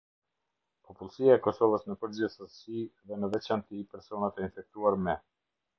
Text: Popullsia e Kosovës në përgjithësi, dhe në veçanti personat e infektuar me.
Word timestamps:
Popullsia 0.87 1.35
e 1.39 1.41
Kosovës 1.47 1.85
në 1.89 1.97
përgjithësi, 2.05 2.89
dhe 3.11 3.23
në 3.23 3.33
veçanti 3.37 3.87
personat 3.95 4.41
e 4.43 4.49
infektuar 4.49 5.01
me. 5.09 5.21